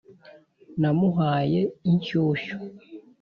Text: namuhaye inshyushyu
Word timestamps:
namuhaye 0.79 1.61
inshyushyu 1.89 2.55